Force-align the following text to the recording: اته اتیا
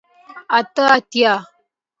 اته 0.57 0.83
اتیا 0.95 1.33